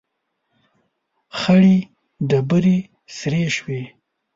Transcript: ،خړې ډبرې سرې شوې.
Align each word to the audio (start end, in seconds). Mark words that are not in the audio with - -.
،خړې 1.39 1.77
ډبرې 2.29 2.77
سرې 3.17 3.43
شوې. 3.55 3.81